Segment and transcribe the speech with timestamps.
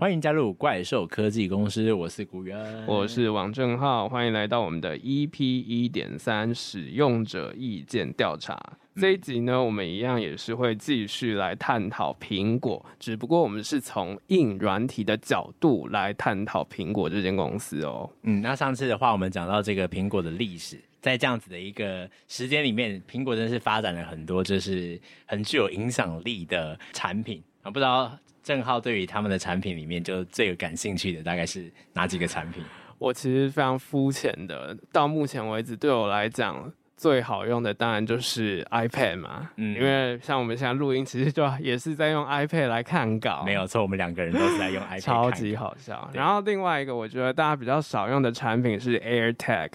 [0.00, 2.56] 欢迎加入怪兽科技公司，我是古元，
[2.86, 8.58] 我是王正浩，欢迎来到我们的 EP 一点三使用者意见调查。
[8.96, 18.10] 这一集呢，我们一样也是会继续来探讨苹果，只不过我们是从硬软体的角度来探讨苹果这间公司哦。
[18.22, 27.70] 嗯，那上次的话，我们讲到这个苹果的历史，在这样子的一个时间里面，苹果真的是发展了很多，就是很具有影响力的产品啊。
[27.70, 28.10] 不知道
[28.42, 32.64] 正浩对于他们的产品里面，就最有感兴趣的大概是哪几个产品？
[32.98, 36.72] 我其实非常肤浅的，到目前为止，对我来讲。
[36.96, 46.10] 最好用的当然就是 iPad 嘛，嗯，因为像我们现在录音，其实就 也是在用 iPad 来看稿，没有错，我们两个人都是在用 iPad，超级好笑。
[46.12, 49.70] 然后另外一个我觉得大家比较少用的产品是 AirTag，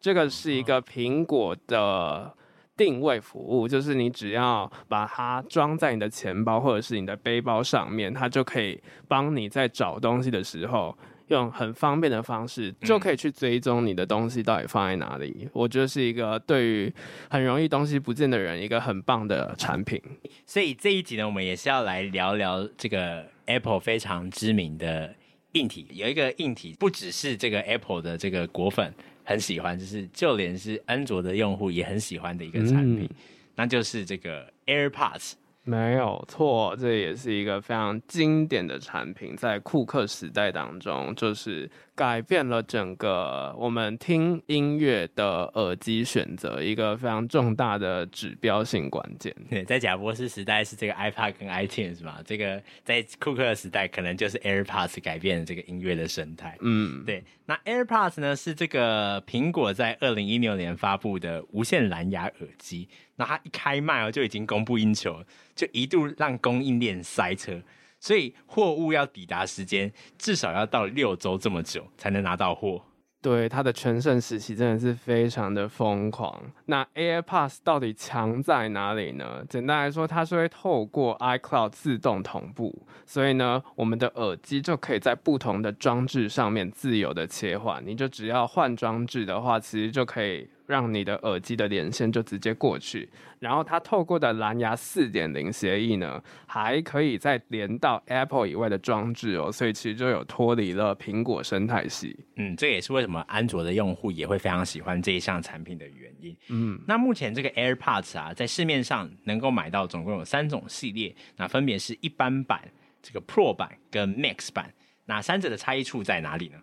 [0.00, 2.34] 这个是一个苹果的
[2.80, 10.96] 定位服务，就是你只要把它装在你的钱包或者是你的背包上面，它就可以帮你在找东西的时候。
[11.28, 16.92] 用很方便的方式就可以去追踪你的东西到底放在哪里，嗯、我觉得是一个对于
[17.28, 20.02] 很容易东西不见的人一个很棒的产品。
[20.44, 25.14] 所以这一集呢，我们也是要来聊聊这个 Apple 非常知名的
[25.52, 25.86] 硬体。
[25.92, 28.92] 有一个硬体不只是这个 Apple 的这个果粉
[29.30, 33.16] 很喜欢，就是就连是安卓的用户也很喜欢的一个产品，嗯、
[33.54, 35.34] 那就是这个 AirPods。
[35.62, 41.70] 没有错，这也是一个非常经典的产品，在库克时代当中，就是。
[42.00, 49.36] 改变了整个我们听音乐的耳机选择，一个非常重大的指标性关键。
[49.50, 56.56] 对，在贾博士时代是这个 iPad 跟 iTunes 嘛，这个在库克的时代可能就是 AirPods 改变了这个音乐的生态。
[56.62, 57.22] 嗯，对。
[57.44, 65.22] 那 AirPods 呢是这个苹果在二零一六年发布的无线蓝牙耳机，那它一开卖哦就已经供不应求，
[65.54, 67.60] 就一度让供应链塞车。
[68.00, 72.82] 所以货物要抵达时间至少要到六周这么久才能拿到货。
[73.22, 76.42] 对，它的全盛时期真的是非常的疯狂。
[76.64, 79.44] 那 AirPods 到底强在哪里呢？
[79.46, 87.86] 简单来说，它是会透过 iCloud 自动同步，所以呢，我们的耳机就可以在不同的装置上面自由的切换。
[87.86, 90.48] 你就只要换装置的话，其实就可以。
[90.70, 93.10] 让你的耳机的连线就直接过去，
[93.40, 102.16] 然后它透过的蓝牙四点零协议呢，还可以再连到 Apple 以外的装置哦，所以其实就有脱离了苹果生态系。
[102.36, 106.36] 嗯，这也是为什么安卓的用户也会非常喜欢这一项产品的原因。
[106.50, 112.62] 嗯，那目前这个 AirPods 啊，在市面上能够买到总共有三种系列，那分别是一般版、
[113.02, 114.72] 这个 Pro 版跟 Max 版，
[115.06, 116.58] 那三者的差异处在哪里呢？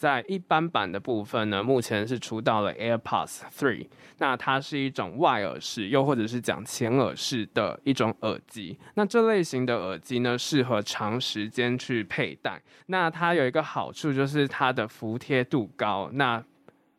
[0.00, 8.78] 在一般版的部分呢，目前是出到了 AirPods 3，那它是一种外耳式，又或者是讲前耳式的一种耳机。
[8.94, 12.62] 那这类型的耳机呢，适合长时间去佩戴。
[12.86, 16.42] 那它有一个好处就是它的服帖度高，那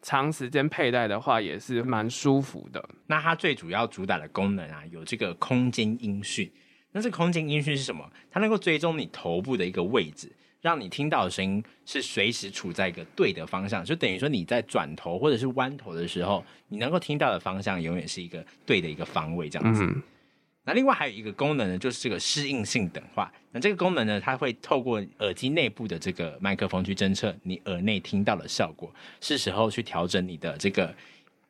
[0.04, 2.88] 长时间佩戴的话也是蛮舒服的。
[3.08, 6.54] 那它最主要主打的功能啊，有这个空间音讯。
[6.92, 8.08] 那这空间音讯是什么？
[8.30, 10.32] 它能够追踪你头部的一个位置。
[10.62, 19.84] 让你听到的声音是随时处在一个对的方向，就等于说你在转头或者是弯头的时候，你能够听到的方向永远是一个对的一个方位，这样子。
[19.84, 20.02] 嗯。
[20.64, 23.34] 那另外还有一个功能呢，就是这个适应性等化。
[23.52, 30.94] 那这个功能呢，它会透过耳机内部的这个麦克风去侦测你耳内听到的效果，是时候去调整你的这个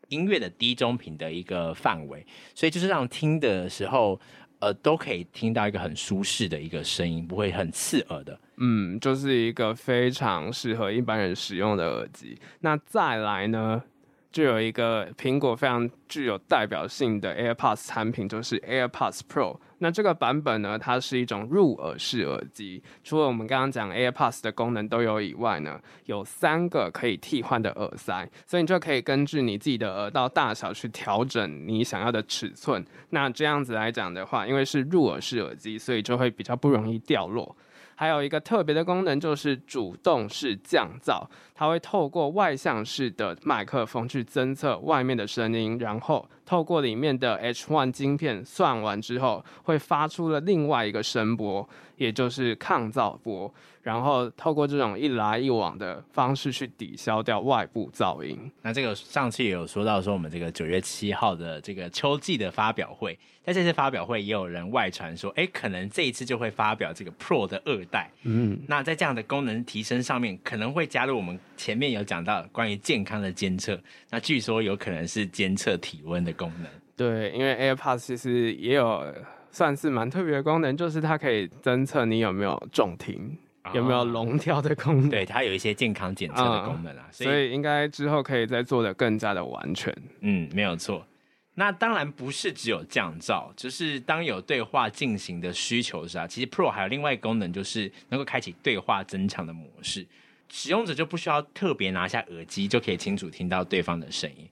[0.07, 4.17] 音乐的低中频的一个范围，所以就是让听的时候。
[4.61, 8.39] 呃，都可以听到一个很舒适的一个声音，不会很刺耳的。
[8.57, 12.37] 嗯，就是一个非常适合一般人使用的耳机。
[12.59, 13.81] 那再来呢，
[14.31, 19.57] 就有一个苹果非常具有代表性的 AirPods 产品，就是 AirPods Pro。
[19.79, 22.81] 那这个版本呢，它是一种入耳式耳机。
[23.03, 32.85] 除了我们刚刚讲 AirPods 的功能都有以外呢，有三个可以替换的耳塞，所以你就可以根据你自己的耳道大小去调整你想要的尺寸。
[33.09, 37.53] 那这样子来讲的话，因为是入耳式耳机，所以就会比较不容易掉落。
[37.93, 41.23] 还有一个特别的功能，就是主动式降噪，
[41.61, 53.53] 它会透过外向式的麦克风去侦测外面的声音，然后透过里面的 H1 晶片算完之后，会发出了另外一个声波，也就是抗噪波。
[53.83, 58.51] 然后透过这种一来一往的方式去抵消掉外部噪音。
[58.61, 68.11] 那这个上次也有说到说我们这个九月七号的这个秋季的发表会，在这次发表会也有人外传说，哎，可能这一次就会发表这个 Pro 的二代。
[68.21, 73.79] 嗯，那在这样的功能提升上面，可能会加入我们前面有讲到关于健康的监测。
[74.09, 76.67] 那据说有可能是监测体温的功能。
[76.95, 79.03] 对，因为 AirPods 其实也有
[79.51, 83.37] 算是蛮特别的功能，就是它可以侦测你有没有重听。
[83.75, 85.09] 有没有龙跳的功能？
[85.11, 89.95] 对，它有一些健康检测的功能啊，嗯、所以应该之后可以再做的更加的完全。
[90.21, 91.05] 嗯，没有错。
[91.53, 100.07] 那当然不是只有降噪，就是当有对话进行的需求时啊，其实 Pro 还有另外一个功能，就是能够开启对话增强的模式，
[100.51, 104.47] 使用者就不需要特别拿下耳机就可以清楚听到对方的声音。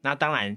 [0.00, 0.56] 那当然。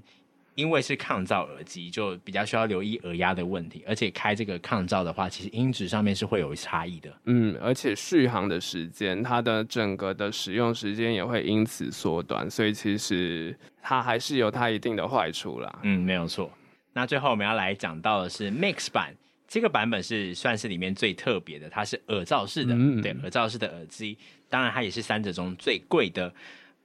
[0.56, 7.14] 因为是抗噪耳机，就比较需要留意耳压的问题，而且开这个抗噪的话，其实音质上面是会有差异的。
[7.26, 15.80] 嗯，而且续航的时间，它的整个的使用时间也会因此缩短，所以其实它还是有它一定的坏处啦。
[15.82, 16.50] 嗯，没有错。
[16.94, 19.14] 那最后我们要来讲到的是 Mix 版，
[19.48, 26.34] 这个版本是算是里面最特别的，它是耳罩式的，嗯、对，耳罩式的耳机，当然它也是三者中最贵的，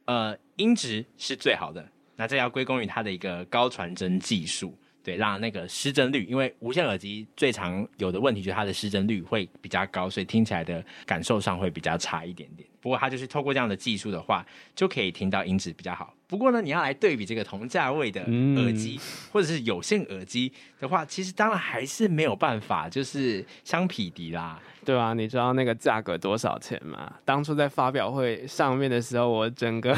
[0.06, 1.88] 呃，音质是最好的。
[2.16, 12.68] 那这要归功于它的一个高传真技术，对，让那个失真率，因为无线耳机最常有的问题就是它的失真率会比较高，所以听起来的感受上会比较差一点点。
[12.80, 14.46] 不过它就是透过这样的技术的话，
[14.76, 16.14] 就可以听到音质比较好。
[16.28, 19.02] 不过呢，你要来对比这个同价位的耳机、嗯、
[19.32, 24.60] 或者是有线耳机的话，其实当然还是没有办法，就是相匹敌啦。
[24.84, 27.14] 对啊，你知道那个价格多少钱吗？
[27.24, 29.96] 当初在发表会上面的时候，我整个。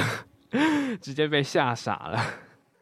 [1.02, 2.24] 直接被吓傻了！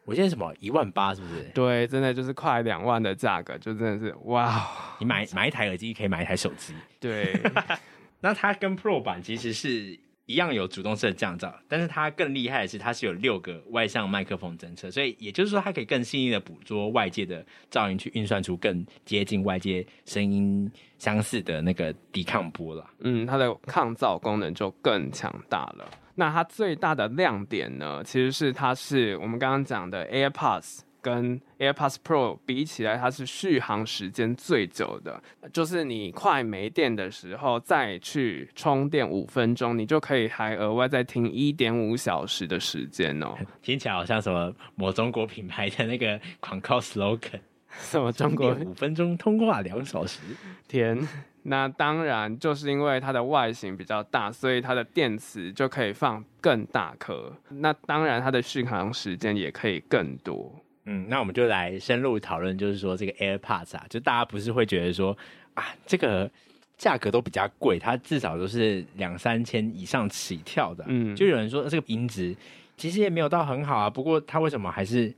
[0.04, 1.42] 我现在什么一万八是不是？
[1.54, 4.68] 对，真的就是快两万的价格，就真的是哇！
[4.98, 6.74] 你买买一台耳机可以买一台手机。
[6.98, 7.38] 对，
[8.20, 22.88] 那它跟 Pro 版其实是一样有主动式的降噪，但是它更厉害的是它是有六个外向麦克风侦测，所以也就是说它可以更细腻的捕捉外界的噪音，去运算出更接近外界声音相似的那个抵抗波了。
[23.00, 25.90] 嗯，它的抗噪功能就更强大了。
[26.14, 35.22] 那它最大的亮点呢，其实是它是我们刚刚讲的 AirPods 跟 AirPods Pro 比起来，它是续航时间最久的。
[35.52, 43.34] 就是你快没电的时候再去充电五分钟，你就可以还额外再听一点五小时的时间哦。
[43.60, 50.20] 听起来好像什么某中国品牌的那个广告 slogan， 什么中国五分钟通话两小时？
[50.68, 50.96] 天！
[51.44, 57.32] 那当然，就是因为它的外形比较大，所以它的电池就可以放更大颗。
[57.48, 60.54] 那当然，它的续航时间也可以更多。
[60.84, 65.16] 嗯，那我们就来深入讨论，就是说这个 AirPods 啊，就大家不是会觉得说
[65.54, 66.30] 啊，这个
[66.76, 70.84] 价格都比较贵，它至少都是两三千以上起跳的。
[70.88, 72.34] 嗯，就有人说这个音质
[72.76, 75.14] 其实也没有到很好啊，不过它为什么还是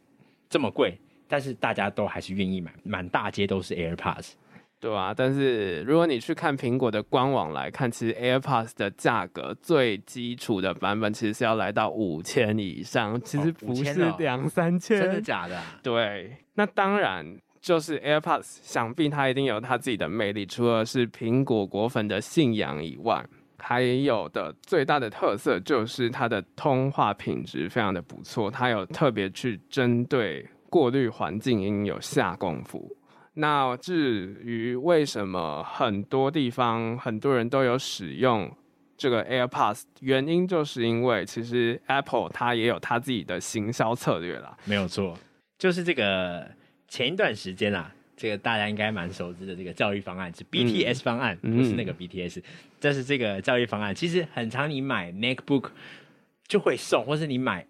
[0.50, 0.98] 这么贵？
[1.26, 4.32] 但是大家都还是愿意买，满大街都是 AirPods。
[4.84, 15.58] 对啊，但是如果你去看苹果的官网来看，其实 AirPods 的价格最基础的版本其实是要来到五千以上，其实不是两三千，真的假的？
[15.82, 17.24] 对，那当然
[17.62, 23.24] 就是 AirPods，想必它一定有它自己的魅力，除了是苹果果粉的信仰以外，
[23.56, 32.94] 还有的最大的特色就是它的通话品质非常的不错，它有特别去针对过滤环境音有下功夫。
[33.34, 38.50] 那至于为什么很多地方很多人都有使用
[38.96, 44.56] 这个 AirPods，原因就是因为其实 Apple 它也有它自己的行销策略啦。
[44.64, 45.18] 没有错，
[45.58, 46.48] 就是这个
[46.86, 52.40] 前一段时间啊，这个大家应该蛮熟知的这个教育方案是 BTS 方案，嗯、不是那个 BTS，
[52.78, 53.92] 这、嗯、是这个教育方案。
[53.94, 55.70] 其实很常你买 MacBook
[56.46, 57.66] 就会送，或是你买。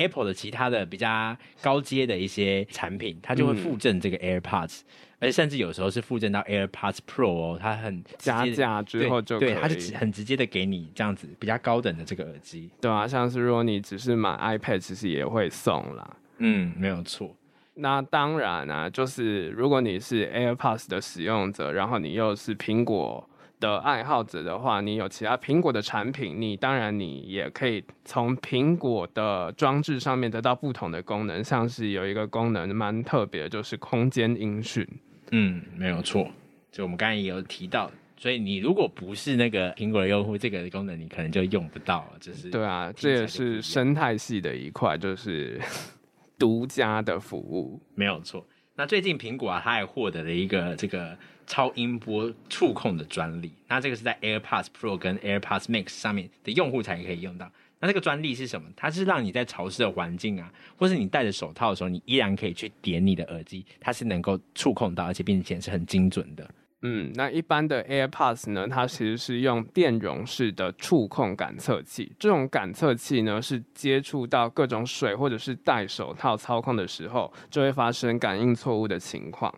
[0.00, 4.84] Apple 的其他的比较高阶的一些产品，它就会附赠这个 AirPods，、嗯、
[5.20, 16.16] 而且甚至有时候是附赠到 AirPods Pro 哦，它很加价之后就，对，它是很直接的给你这样子比较高等的这个耳机，对啊，像是如果你只是买 iPad，其实也会送啦。
[16.38, 17.36] 嗯，没有错。
[17.74, 23.26] 那当然啊，就是如果你是 AirPods 的使用者，然后你又是苹果。
[23.60, 34.84] 的爱好者的话，你有其他苹果的产品，你当然你也可以从苹果的装置上面得到不同的功能，像是有一个功能蛮特别的，就是空间音讯。
[35.30, 36.26] 嗯，没有错，
[36.72, 42.18] 就我们刚才也有提到，所以你如果不是那个苹果的用户，这个功能你可能就用不到了。
[42.18, 45.60] 就是对啊，这也是生态系的一块，就是
[46.38, 48.44] 独家的服务，没有错。
[48.80, 51.14] 那最近苹果啊，它也获得了一个这个。
[51.46, 57.50] 超音波触控的专利，那这个是在 AirPods Pro 跟 AirPods Max 上面的用户才可以用到。
[57.80, 58.68] 那这个专利是什么？
[58.76, 66.48] 它是让你在潮湿的环境啊，或是你戴着手套的时候，你依然可以去点你的耳机，它是能够触控到，而且并且是很精准的。
[66.82, 79.54] 嗯，那一般的 AirPods 呢，它其实是用电容式的触控感测器，这种感测器呢是接触到各种水或者是戴手套操控的时候，就会发生感应错误的情况。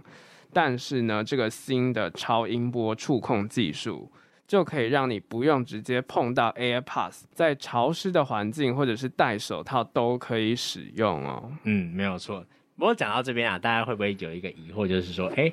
[0.52, 4.10] 但是呢，这个新的超音波触控技术
[4.46, 11.52] 就可以让你不用直接碰到 AirPods，在潮湿的环境或者是戴手套都可以使用哦。
[11.62, 12.44] 嗯，没有错。
[12.76, 15.50] 不过讲到这边啊，大家会不会有一个疑惑，就是说，哎，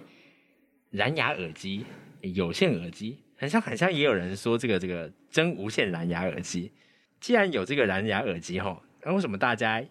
[0.92, 1.86] 蓝牙耳机、
[2.22, 6.72] 有线耳机，很像很像，也有人说这个这个真无线蓝牙耳机。
[7.20, 9.84] 既然有这个蓝牙耳机吼，那为什么大家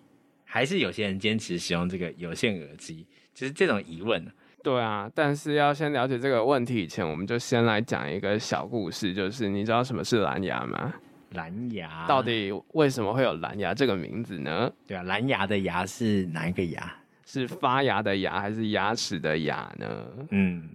[0.44, 3.06] 还是有些人坚持使用这个有线耳机？
[3.32, 4.26] 就是这种疑问。
[4.64, 10.92] 对啊，但是要先了解这个问题以前，我们就先来讲一个小故事，就是你知道什么是蓝牙吗？
[11.30, 14.72] 蓝牙到底为什么会有蓝牙这个名字呢？
[14.84, 16.92] 对啊，蓝牙的牙是哪一个牙？
[17.24, 20.06] 是发芽的芽还是牙齿的牙呢？
[20.30, 20.68] 嗯。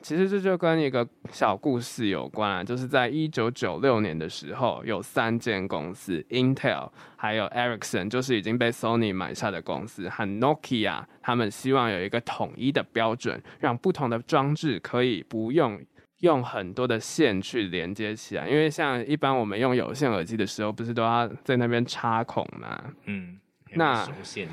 [0.00, 15.80] 其实这就跟一个小故事有关啊，就是在一九九六年的时候，有三间公司，Intel，还有 Ericsson，就是已经被 Sony 买下的公司，和 Nokia，他们希望有一个统一的标准，让不同的装置可以不用
[16.20, 22.80] 用很多的线去连接起来，因为像一般我们用有线耳机的时候，不是都要在那边插孔吗？
[23.06, 23.38] 嗯，
[23.74, 24.48] 那线。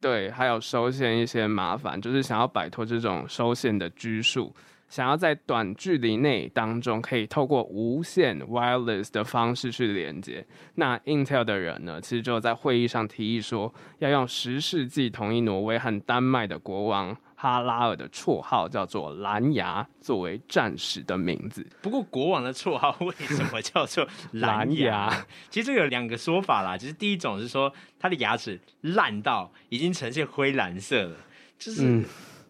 [0.00, 4.54] 对，还有收线一些麻烦，就是想要摆脱这种收线的拘束，
[4.88, 10.46] 想要在短距离内当中可以透过无线 wireless 的方式去连接。
[10.76, 17.16] 那 Intel 的人呢，其实就在会议上提议说，要用十世纪统一挪威和丹麦的国王。
[17.40, 21.64] 哈拉尔的绰号叫做蓝牙，作为战士的名字。
[21.80, 25.24] 不过，国王的绰号为什么叫做蓝牙？
[25.48, 26.76] 其实这有两个说法啦。
[26.76, 31.16] 就是第一种是说他的牙齿烂到已经呈现灰蓝色了，
[31.56, 32.04] 就是、嗯、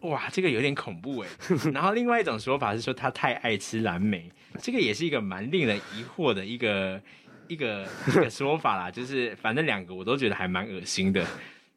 [0.09, 1.29] 哇，这个有点恐怖哎。
[1.71, 4.27] 然后另外一种说法是说他太爱吃蓝莓，
[4.59, 6.99] 这个也是一个蛮令人疑惑的一个
[7.47, 8.89] 一个一个说法啦。
[8.89, 11.23] 就是反正两个我都觉得还蛮恶心的。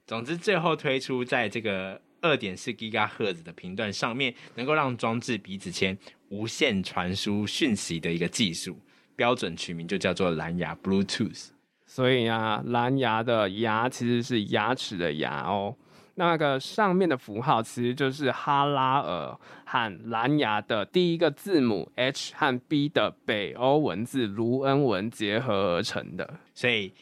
[0.06, 2.00] 总之，最后推出在这个。
[2.22, 5.98] 二点四吉赫兹的频段上面，能够让装置彼此间
[6.30, 8.78] 无线传输讯息的一个技术
[9.14, 11.48] 标准取名就叫做蓝牙 Bluetooth。
[11.84, 15.76] 所以啊，蓝牙的牙其实是牙齿的牙哦。
[16.14, 26.94] 那个上面的符号其实就是哈拉尔和蓝牙的第一个字母 H 和 B 的北欧文字卢恩文结合而成的，所以。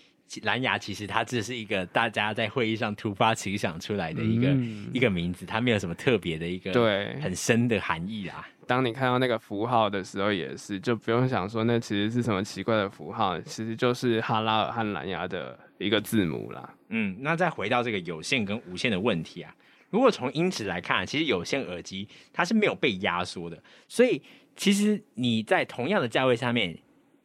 [0.42, 8.46] 蓝牙其实它只是一个大家在会议上突发奇想出来的一个、嗯、一个名字，它没有什么特别的一个对很深的含义啊。
[8.66, 16.72] 当你看到那个符号的时候，也是就不用想说那其实是什么奇怪的符号，其实就是哈拉尔和蓝牙的一个字母啦。
[16.90, 19.52] 嗯，那再回到这个有线跟无线的问题啊，
[19.90, 24.22] 如果从音质来看，其实有线耳机它是没有被压缩的，所以
[24.54, 26.78] 其实你在同样的价位下面。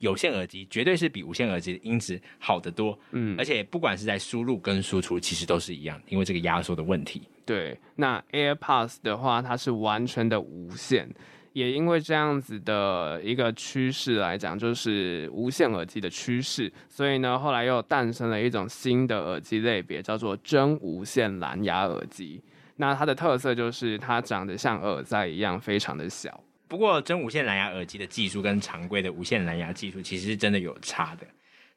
[0.06, 7.24] 有线耳机绝对是比无线耳机的音质好得多，嗯，而且不管是在输入跟输出，其实都是一样，因为这个压缩的问题。
[7.44, 11.10] 对，那 AirPods 的话，它是完全的无线，
[11.54, 22.40] 也因为这样子的一个趋势来讲，就是无线耳机的趋势，所以呢，后来又诞生了一种新的耳机类别，叫做真无线蓝牙耳机。
[22.78, 26.44] 那它的特色就是它长得像耳塞一样，非常的小。
[26.68, 31.28] 不过，真无线蓝牙耳机的技术跟常规的无线蓝牙技术其实是真的有差的。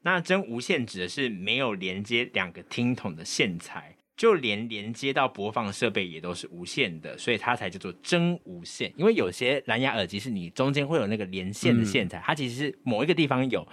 [0.03, 8.93] 那真无线指的是没有连接两个听筒的线材，就连连接到播放设备也都是无线的，所以它才叫做真无线。
[8.97, 13.67] 因为有些蓝牙耳机是你中间会有那个连线的线材，嗯、它其实是某一个地方有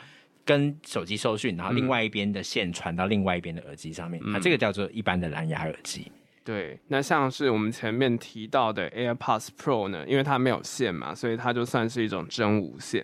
[0.44, 6.12] 跟手机收讯，然后另外一边的线传到另外一边的耳机上面，那、嗯、这个叫做一般的蓝牙耳机。
[6.46, 13.04] 对，那像是我们前面提到的 AirPods Pro 呢，因为它没有线嘛，所以它就算是一种真无线。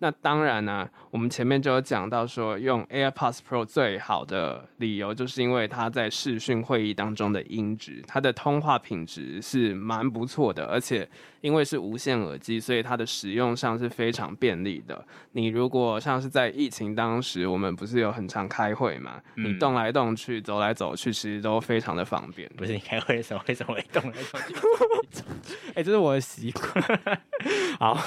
[0.00, 11.08] 那当然呢、啊，我们前面就有讲到说，用 AirPods Pro 最好的理由，就是因为它在视讯会议当中的音质，它的通话品质是蛮不错的，而且
[11.40, 15.04] 因为是无线耳机，所以它的使用上是非常便利的。
[15.32, 22.48] 你如果像是在疫情当时，我们不是有很常开会嘛，嗯、你动来动去、走来走去，其实都非常的方便。
[22.56, 24.54] 不是你开会的时候为什么会动来动去？
[25.74, 27.20] 哎、欸，这是我的习惯。
[27.78, 28.02] 好。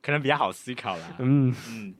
[0.00, 1.94] 可能比较好思考啦，嗯嗯，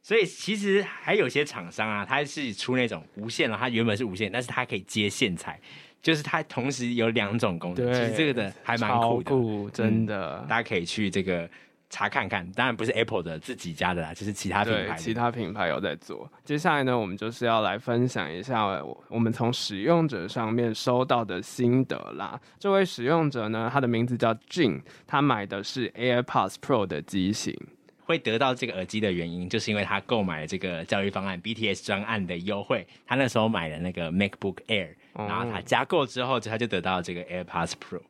[0.00, 5.58] 所以其实还有些厂商啊，它是出那种无线的，它原本是无线，但是它可以接线材，
[6.00, 11.50] 就是它同时有两种功能，对其实这个的还蛮酷的，酷真的、嗯，大家可以去这个。
[11.90, 14.94] 查看看，当然不是 Apple 的自己家的啦，就是其他品牌。
[14.96, 16.30] 其他品牌有在做。
[16.44, 18.66] 接下来呢，我们就是要来分享一下
[19.08, 22.38] 我们从使用者上面收到的心得啦。
[22.58, 27.56] 这位使用者呢，他的名字叫 Jin，他买的是 AirPods Pro 的机型。
[28.04, 32.86] 会得到这个耳机的原因，就是因为他购买了这个教育方案 BTS 专案的优惠。
[33.06, 38.00] 他那时候买了那个 MacBook Air，然后他加购之后，他就得到这个 AirPods Pro。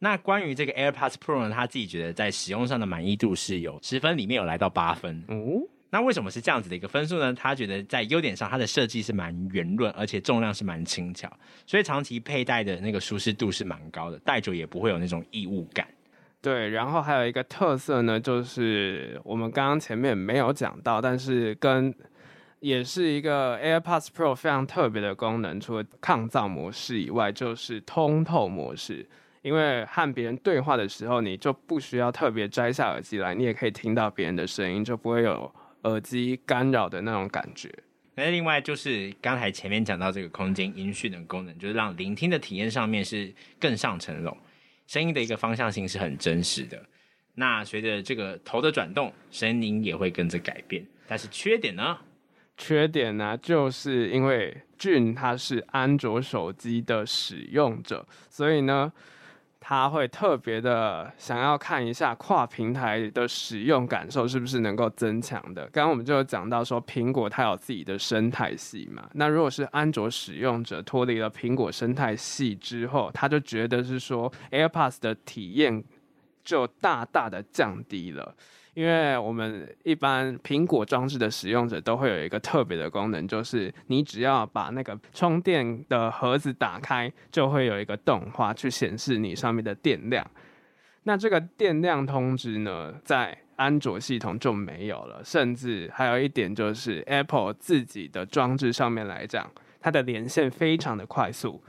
[0.00, 5.24] 那关于这个 AirPods Pro 呢，他自己觉得在使用上的满意度是有十分，里面有来到八分。
[5.26, 7.32] 哦，那为什么是这样子的一个分数呢？
[7.32, 11.28] 他觉得在优点上，它的设计是蛮圆润，而且重量是蛮轻巧，
[11.66, 15.86] 所以长期佩戴的那个舒适度是蛮高的，戴久也不会有那种异物感。
[16.40, 21.92] 对，然后还有一个特色呢，就是我们刚刚前面没有讲到，但是跟
[22.60, 29.04] 也是一个 AirPods Pro 非常特别的功能，除了抗噪模式以外，就是通透模式。
[29.42, 35.52] 因为和别人对话的时候，你就不需要特别摘下耳机来，你也可以听到别人的声音，就不会有
[35.82, 37.72] 耳机干扰的那种感觉。
[38.16, 44.36] 那另外就是刚才前面讲到这个空间音讯的功能，就是让聆听的体验上面是更上层楼，
[44.88, 46.82] 声音的一个方向性是很真实的。
[47.34, 50.84] 那随着这个头的转动，声音也会跟着改变。
[51.06, 51.96] 但是缺点呢？
[52.56, 58.92] 缺点呢，就是因为俊他是安卓手机的使用者，所以呢。
[59.68, 65.64] 他会特别的想要看一下跨平台的使用感受是不是能够增强的。
[65.64, 69.06] 刚刚我们就有讲到说，苹果它有自己的生态系嘛。
[69.12, 75.84] 那如果是安卓使用者脱离了苹果生态系之后，他就觉得是说 AirPods 的体验
[76.42, 78.34] 就大大的降低了。
[78.78, 90.24] 因为我们一般苹果装置的使用者都会有一个特别的功能，就是你只要把那个充电的盒子打开，就会有一个动画去显示你上面的电量。
[91.02, 101.60] 那这个电量通知呢，在安卓系统就没有了，甚至还有一点就是 Apple 自己的装置上面来讲，它的连线非常的快速。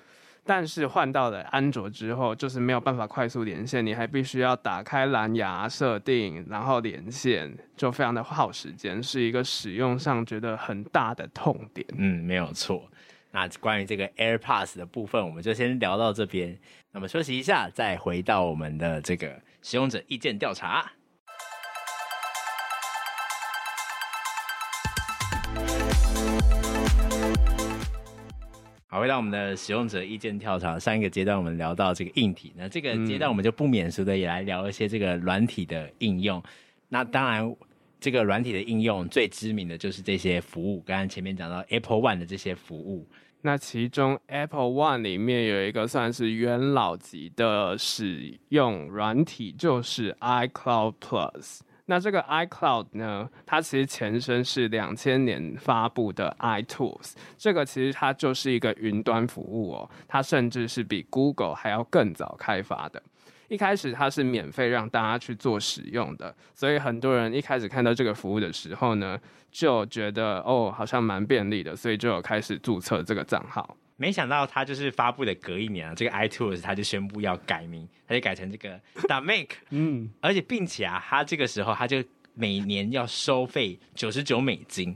[0.49, 11.85] 但是换到了安卓之后，就是没有办法快速连线，你还必须要打开蓝牙设定，然后连线，就非常的耗时间，是一个使用上觉得很大的痛点。
[11.95, 12.89] 嗯，没有错。
[13.29, 16.57] 那关于这个 AirPods 的部分，我们就先聊到这边。
[16.93, 20.91] 那么休息一下，再回到我们的这个使用者意见调查。
[28.99, 30.77] 回到我们的使用者意见跳槽。
[30.77, 36.41] 上一个阶段我们聊到这个硬体，那这个阶段我们就不免俗的也来聊一些这个软体的应用。
[36.89, 37.55] 那当然，
[37.99, 40.81] 这个软体的应用最知名的就是这些服务。
[40.81, 43.07] 刚刚前面讲到 Apple One 的这些服务，
[43.41, 51.59] 那其中 Apple One 里面有一个算是元老级的使用软体，就是 iCloud Plus。
[51.89, 63.01] 那这个 iCloud 呢，它其实前身是两千年发布的 iTools，这个其实它就是一个云端服务哦，它甚至是比 Google 还要更早开发的。
[63.47, 73.75] 一开始它是免费让大家去做使用的，所以很多人一开始看到这个服务的时候呢，就觉得哦，好像蛮便利的，所以就有开始注册这个账号。
[73.99, 78.79] 没想到他就是发布的隔一年啊，这个 iTunes 他就宣布要改名，他就改成这个
[79.21, 82.01] Make， 嗯，而且并且啊，他这个时候他就
[82.33, 84.95] 每年要收费九十九美金，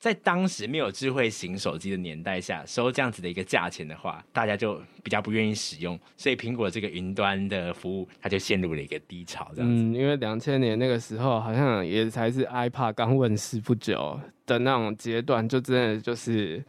[0.00, 9.80] 在当时没有智慧型手机的年代下，收这样子的一个价钱的话，大家就比较不愿意使用，所以苹果这个云端的服务，它就陷入了一个低潮，这样子。
[9.80, 16.60] 嗯，因为两千年那个时候好像也才是 iPad 刚问世不久的那种阶段，就真的就是。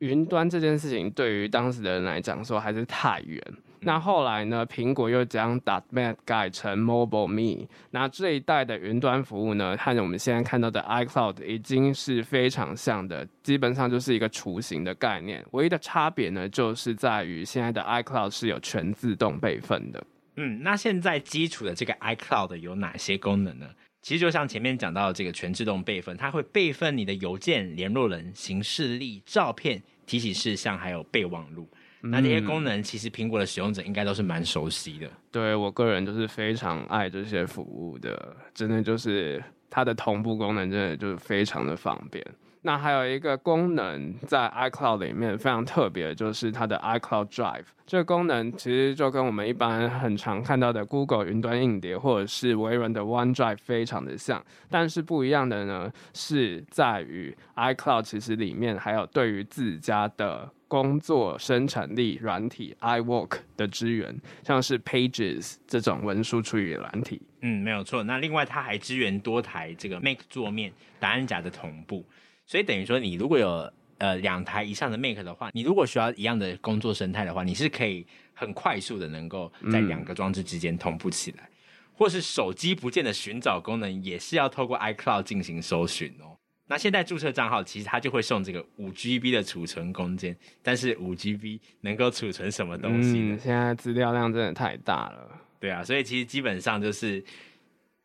[0.00, 3.42] 云端这件事情对于当时的人来讲说还是太远。
[3.82, 5.58] 那后来呢，苹果又将
[5.90, 7.66] .Mac 改成 Mobile Me。
[7.92, 15.42] 那这一代的云端服务呢，和我们现在看到的 iCloud 已经是非常像的，基本上就是一个雏形的概念。
[15.52, 20.04] 唯一的差别呢，就是在于现在的 iCloud 是有全自动备份的。
[20.36, 23.66] 嗯，那现在基础的这个 iCloud 有哪些功能呢？
[24.02, 31.68] 其实就像前面讲到的这个全自动备份，它会备份你的邮件、联络人、行事历、照片、提醒事项，还有备忘录。
[32.02, 35.10] 嗯、那这些功能，其实苹果的使用者应该都是蛮熟悉的。
[35.30, 42.24] 对，我个人就是非常爱这些服务的，真的就是它的同步功能，真的就是非常的方便。
[42.62, 47.64] 那还有一个功能在 iCloud 里面非常特别，就是它的 iCloud Drive。
[47.86, 67.22] 这个功能其实就跟我们一般很常看到的 Google 云端硬碟或者是微软的 OneDrive 非常的像，但是不一样的呢，是在于 iCloud 其实里面还有对于自家的工作生产力软体 iWork 的支援，像是 Pages 这种文书处理软体。
[67.40, 68.04] 嗯，没有错。
[68.04, 70.70] 那另外它还支援多台这个 Mac 桌面
[71.00, 72.04] 档案夹的同步。
[72.50, 81.54] 所以等于说，你如果有呃两台以上的 Mac 的话，你如果需要一样的工作生态的话，你是可以很快速的能够在两个装置之间同步起来，嗯、
[81.92, 86.36] 或是手机不见的寻找功能也是要透过 iCloud 进行搜寻哦。
[86.66, 93.36] 那现在注册账号其实它就会送这个五 GB 的储存空间，但是五 GB 能够储存什么东西呢？
[93.36, 95.40] 嗯、现在资料量真的太大了。
[95.60, 97.22] 对啊，所以其实基本上就是，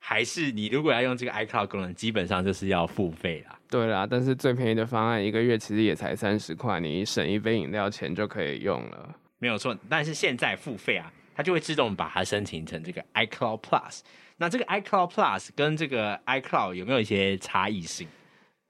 [0.08, 3.58] 还是你如果要用这个 iCloud 功能，基本上就是要付费啦。
[3.68, 9.16] 对啦，但是最便宜的方案一个月其实也才三十块，你省一杯饮料钱就可以用了。
[9.40, 14.02] 没有错，但是现在付费啊，它就会自动把它申请成这个 iCloud Plus。
[14.38, 18.08] 那这个 iCloud Plus 跟这个 iCloud 有没有一些差异性？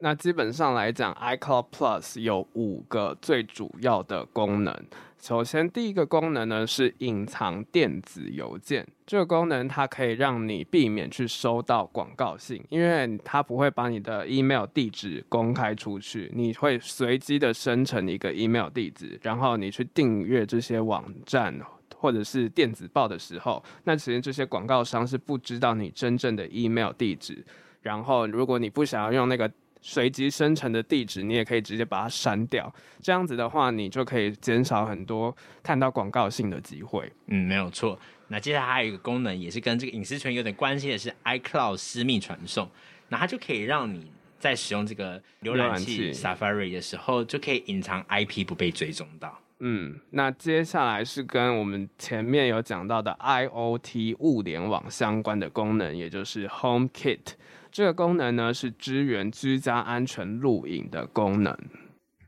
[0.06, 4.72] 那基本上来讲，iCloud Plus 有五个最主要的功能。
[5.20, 8.88] 首先，第一个功能呢是隐藏电子邮件。
[9.08, 21.60] 这个功能它可以让你避免去收到广告信，因为它不会把你的 email 地址公开出去，你会随机的生成一个 email 地址，然后你去订阅这些网站
[21.96, 27.44] 或者是电子报的时候，那其实这些广告商是不知道你真正的 email 地址。
[27.82, 29.52] 然后，如果你不想要用那个
[29.88, 32.74] 随机生成的地址，你也可以直接把它删掉。
[33.04, 37.08] 这样子的话，你就可以减少很多看到广告性的机会。
[37.28, 37.98] 嗯，没有错。
[38.30, 42.68] 那接下来还有一个功能，也是跟这个隐私权有点关系的，是 iCloud 私密传送。
[43.10, 49.40] 那它就可以让你在使用这个浏览器 Safari 的时候，就可以隐藏 IP 不被追踪到。
[49.60, 57.36] 嗯，那接下来是跟我们前面有讲到的 IoT 物联网相关的功能，也就是 HomeKit。
[57.76, 61.54] 这个功能呢是支援居家安全录影的功能。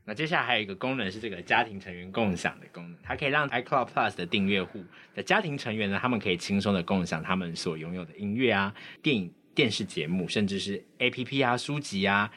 [0.04, 4.84] 那接下来还有一个功能是这个家庭成员共享的功能，它可以让 iCloud Plus 的订阅户
[5.14, 12.30] 的家庭成员呢，他们可以轻松的共享他们所拥有的音乐啊、电影、电视节目，甚至是 APP 啊、书籍啊。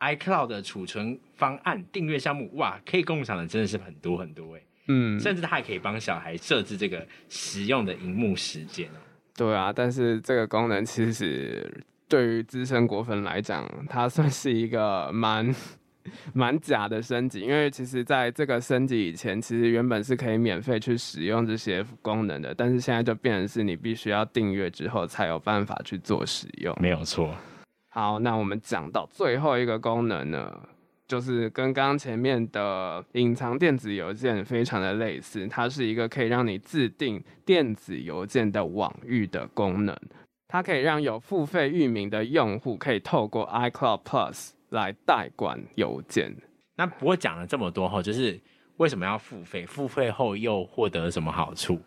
[0.00, 4.62] iCloud 的储存方案订阅项目，哇，可以共享的真的是很多很多哎。
[4.86, 8.98] 嗯，甚至它还可以帮小孩设置这个使用的荧幕时间哦。
[9.36, 11.84] 对啊，但是这个功能其实。
[12.08, 15.54] 对于资深果粉来讲，它算是一个蛮
[16.32, 26.74] 蛮假的升级，因为其实在这个升级以前，其实原本是可以免费去使用这些功能的，但是现在就变成是你必须要订阅之后才有办法去做使用。
[26.80, 27.34] 没有错。
[27.90, 30.50] 好，那我们讲到最后一个功能呢，
[31.06, 39.94] 就是跟刚刚前面的隐藏电子邮件非常的类似，它是一个可以让你自定电子邮件的网域的功能。
[40.48, 46.34] 它可以让有付费域名的用户可以透过 iCloud Plus 来代管邮件。
[46.74, 48.40] 那不过讲了这么多后，就是
[48.78, 49.66] 为什么要付费？
[49.66, 51.78] 付费后又获得什么好处？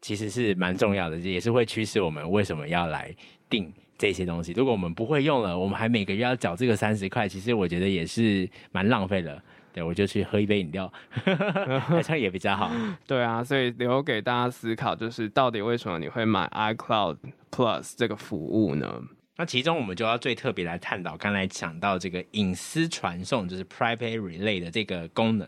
[0.00, 3.12] 其实是蛮重要的，也是会驱使我们为什么要来
[3.50, 4.52] 订这些东西。
[4.52, 9.42] 如果我们不会用了，我们还每个月要缴这个三十块，其实我觉得也是蛮浪费的。
[9.76, 10.90] 对，我就去喝一杯饮料，
[11.84, 12.70] 好像也比较好。
[13.06, 17.18] 对啊，所以留给大家思考，就是到底为什么你会买 iCloud
[17.50, 19.02] Plus 这个服务呢？
[19.36, 25.46] 那其中我们就要最特别来探讨，刚才讲到这个隐私传送，就是 Private Relay 的这个功能。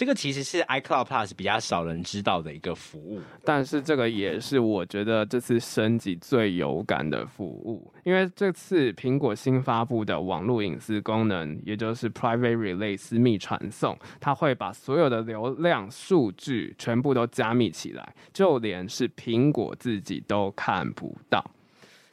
[0.00, 21.44] 这个其实是 iCloud Plus 比较少人知道的一个服务，但是这个也是我觉得这次升级最有感的服务，因为这次苹果新发布的网络隐私功能，也就是 Private Relay 私密传送，它会把所有的流量数据全部都加密起来，就连是苹果自己都看不到。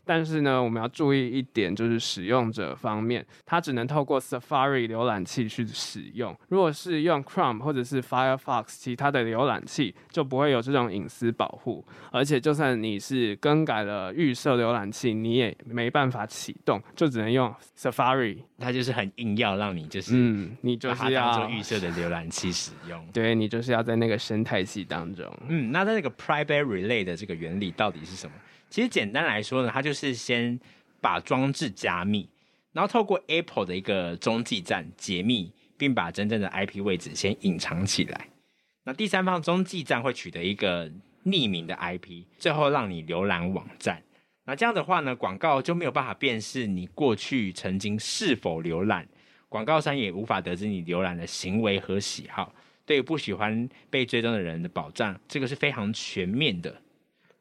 [0.07, 6.35] 但是呢，我们要注意一点，就是使用者方面，它只能透过 Safari 浏览器去使用。
[6.47, 11.83] 如果是用 Chrome 或者是 Firefox 其他的浏览器，就不会有这种隐私保护。
[12.11, 18.37] 而且，就算你是更改了预设浏览器，你也没办法启动，就只能用 Safari。
[18.57, 23.05] 它就是很硬要让你就是，嗯，你就是要做预设的浏览器使用。
[23.13, 25.31] 对，你就是要在那个生态系当中。
[25.47, 28.33] 嗯，那在那个 Private Relay 的这个原理到底是什么？
[28.69, 30.59] 其实简单来说呢，它就是先
[31.01, 32.29] 把装置加密，
[32.73, 38.27] 然后透过 Apple 的一个中继站解密，并把真正的 IP 位置先隐藏起来。
[38.83, 40.89] 那第三方中继站会取得一个
[41.25, 44.01] 匿名的 IP，最后让你浏览网站。
[44.45, 49.07] 那这样的话呢，广告就没有办法辨识你过去曾经是否浏览，
[49.49, 52.53] 广告商也无法得知你浏览的行为和喜好。
[52.85, 56.81] 对于不喜欢被追踪的人的保障，这个是非常全面的。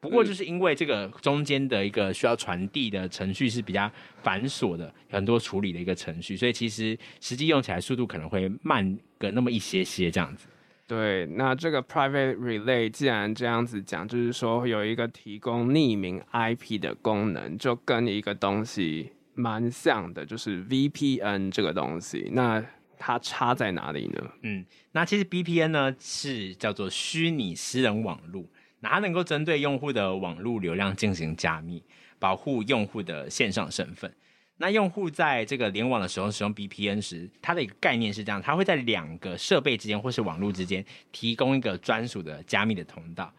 [0.01, 3.91] 不过就是因为这个中间的一个需要传递的程序是比较
[4.23, 10.47] 繁琐的，很多处理的一个程序，所以其实实际用起来速度可能会慢个那么一些些这样子。
[10.87, 22.31] 对，那这个 Private Relay 既然这样子讲，就是说有一个提供匿名 IP 的功能，就跟一个东西蛮像的，就是 VPN 这个东西。
[22.33, 22.65] 那
[22.97, 24.31] 它差在哪里呢？
[24.43, 28.45] 嗯，那其实 VPN 呢是叫做虚拟私人网络。
[28.89, 31.83] 它能够针对用户的网络流量进行加密，
[32.19, 34.13] 保护用户的线上身份。
[34.59, 43.33] 那用户在这个联网的时候使用 VPN 时，它的一个概念是这样：它会在两个设备之间或是网络之间提供一个专属的加密的通道。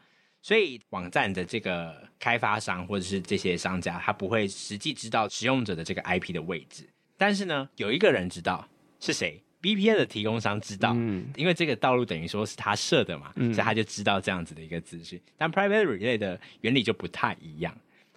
[0.44, 6.88] 所以网站的这个开发商或者是这些商家，他不会实际知道使用者的这个 IP 的位置。
[7.18, 9.42] 但是呢，有一个人知道是谁
[9.76, 15.20] ，VPN 的提供商知道，嗯，因为这个道路等于说是他设的嘛，嗯，所以他就知道这样子的一个资讯。
[15.38, 17.76] 但 Private Relay 的原理就不太一样，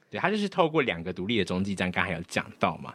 [0.08, 2.94] 对，他就是透过两个独立的中继站，刚才有讲到嘛。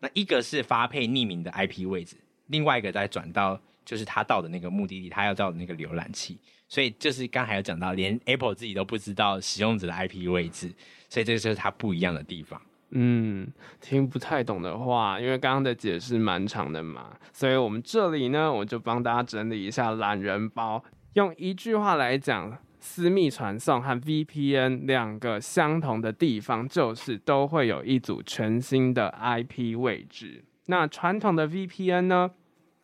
[0.00, 6.38] 那一个是发配匿名的 IP 位置，另外一个再转到就是他到的那个目的地，他要到的那个浏览器。
[6.68, 10.70] 所以就是刚才有讲到，连 Apple 自己都不知道使用者的 IP 位置，
[11.08, 12.60] 所以这个就是它不一样的地方。
[12.90, 13.46] 嗯，
[13.80, 20.82] 听不太懂的话，因为刚刚的解释蛮长的嘛，所以我们这里呢，我就帮大家整理一下懒人包，
[21.14, 30.44] 用一句话来讲，私密传送和 VPN 两个相同的地方，就是都会有一组全新的 IP 位置。
[30.66, 32.30] 那传统的 VPN 呢？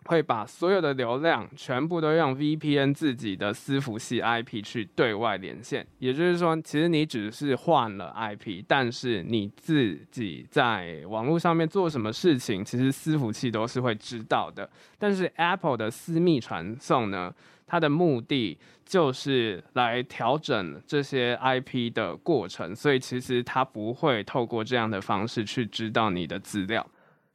[0.06, 14.68] 会把所有的流量全部都用 VPN 自己的私服器 IP 去对外连线，也就是说，其实你只是换了 IP，但是你自己在网络上面做什么事情，其实私服器都是会知道的。
[14.98, 17.34] 但是 Apple 的私密传送呢，
[17.66, 26.86] 它的目的就是来调整这些 IP 的过程，所以其实它不会透过这样的方式去知道你的资料。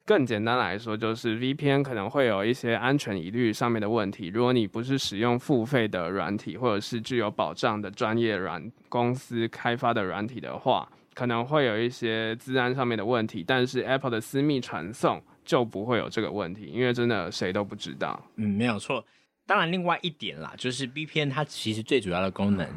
[0.09, 4.29] 更简单来说，就是 VPN 可能会有一些安全疑虑上面的问题。
[4.33, 13.43] 如果你不是使用付费的软体，或者是具有保障的专业软公司开发的软体的话，可能会有一些资安上面的问题。
[13.45, 18.19] 但是 Apple 的私密传送就不会有这个问题，因为真的谁都不知道。
[18.37, 19.05] 嗯，没有错。
[19.45, 22.67] 当然，另外一点啦，就是 VPN 它其实最主要的功能。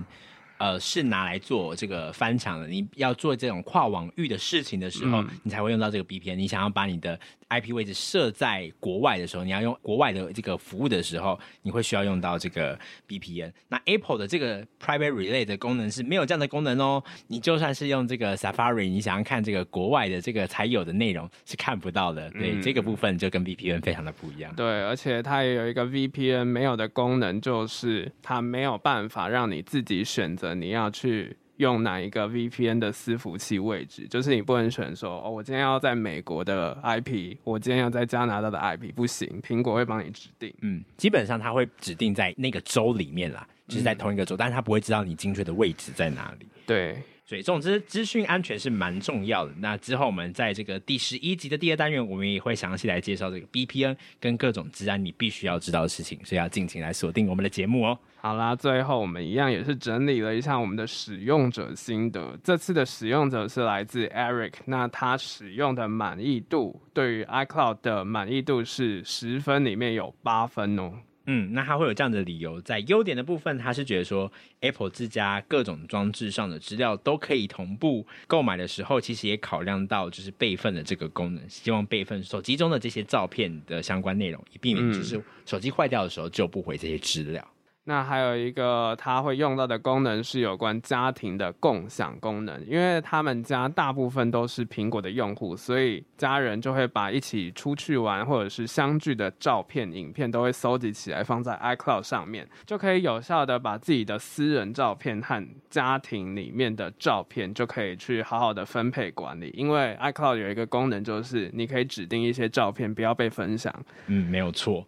[0.62, 2.68] 呃，是拿来做这个翻墙的。
[2.68, 6.36] 你要做这种跨网域的事情的时候，嗯、你才会用到这个 VPN。
[6.36, 13.50] 你想要把你的 IP 位置设在国外的时候，你要用国外的这个服务的时候，你会需要用到这个 VPN。
[13.66, 17.02] 那 Apple 的这个 Private Relay 的功能是没有这样的功能哦。
[17.26, 22.30] 你就算是用这个 Safari，你想要看这个国外的这个才有的内容是看不到的。
[22.30, 24.54] 对，嗯、这个部分就跟 VPN 非常的不一样。
[24.54, 30.51] 对，而且它也有一个 VPN 没有的功能，就是它没有办法让你自己选择。
[30.54, 34.06] 你要去用哪一个 VPN 的伺服器位置？
[34.08, 40.52] 就是你不能选说，哦，我今天要在美国的 IP，我今天要在加拿大的 IP，不行，苹果会帮你指定。
[40.60, 46.46] 嗯，基本上它会指定在那个州里面啦，就是在同一个州，嗯、但是它不会知道你精确的位置在哪里。
[46.66, 46.96] 对。
[47.32, 49.52] 所以，总之，资讯安全是蛮重要的。
[49.56, 57.98] 那之后，我们在这个第十一集的第二单元，我们也会详细来介绍这个 B P N 跟各种资安你必须要知道的事情，所以要尽情来锁定我们的节目哦。
[58.20, 62.38] 好啦，最后我们一样也是整理了一下我们的使用者心得。
[62.44, 70.92] 这次的使用者是来自 Eric，那他使用的满意度对于 iCloud 的满意度是十分里面有八分哦。
[71.26, 74.30] 嗯，那他会有这样的理由，在优点的部分，他是觉得说
[74.60, 87.46] ，Apple 自家各种装置上的资料都可以同步购买的时候，其实也考量到就是备份的这个功能，希望备份手机中的这些照片的相关内容，以避免就是手机坏掉的时候救不回这些资料。
[87.84, 109.50] 那还有一个他会用到的功能是有关家庭的共享功能，因为他们家大部分都是苹果的用户，所以家人就会把一起出去玩或者是相聚的照片、影片都会搜集起来放在 iCloud 上面，就可以有效的把自己的私人照片和家庭里面的照片就可以去好好的分配管理。
[109.54, 113.74] 因为 iCloud 有一个功能就是你可以指定一些照片不要被分享。
[114.06, 114.86] 嗯，没有错。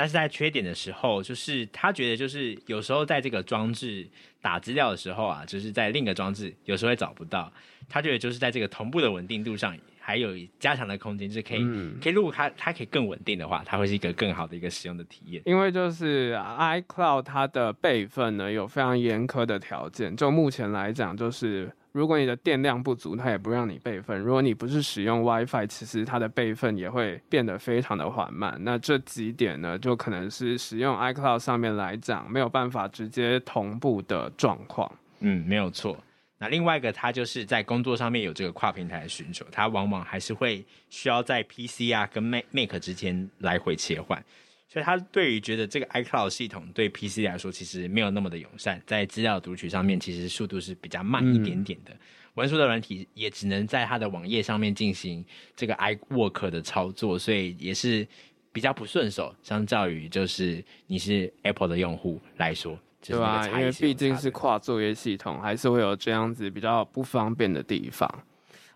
[0.00, 4.08] 但是在缺点的时候，就是他觉得就是有时候在这个装置
[4.40, 7.52] 打资料的时候啊，就是在另一个装置有时候会找不到。
[7.86, 15.42] 他觉得就是在这个同步的稳定度上还有加强的空间，就是可以、嗯、可以如果它它可以更稳定的话，它会是一个更好的一个使用的体验。
[15.44, 21.70] 因为就是 iCloud 它的备份呢有非常严苛的条件，就目前来讲就是。
[21.92, 24.18] 如果你的电量不足，它也不让你备份。
[24.20, 28.56] 如果你不是使用 WiFi，其实它的备份也会变得非常的缓慢。
[28.60, 34.90] 那这几点呢，就可能是使用 iCloud 上面来讲没有办法直接同步的状况。
[35.18, 35.96] 嗯，没有错。
[36.38, 44.24] 那另外一个，它就是在工作上面有这个跨平台的需求，它往往还是会需要在 PC 啊跟 Mac Mac 之间来回切换。
[44.72, 51.92] 所以，他对于觉得这个 iCloud 系统对 PC 来说其实没有那么的友善，在资料读取上面其实速度是比较慢一点点的。
[51.92, 51.98] 嗯、
[52.34, 55.24] 文书的软体也只能在它的网页上面进行
[55.56, 58.06] 这个 iWork 的操作，所以也是
[58.52, 59.34] 比较不顺手。
[59.42, 63.48] 相较于就是你是 Apple 的用户来说，对吧？
[63.48, 68.08] 因为毕竟是跨作业系统，还是会有这样子比较不方便的地方。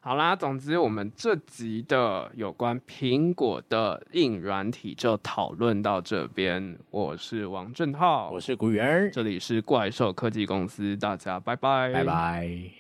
[0.06, 6.76] 好啦，总之我们这集的有关苹果的硬软体就讨论到这边。
[6.90, 12.74] 我是王正浩，我是古雨儿，这里是怪兽科技公司，大家拜拜，拜拜。